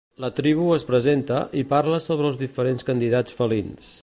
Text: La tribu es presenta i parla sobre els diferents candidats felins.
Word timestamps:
La 0.23 0.29
tribu 0.37 0.63
es 0.77 0.85
presenta 0.87 1.43
i 1.61 1.65
parla 1.75 2.01
sobre 2.09 2.29
els 2.31 2.43
diferents 2.45 2.89
candidats 2.93 3.41
felins. 3.43 3.99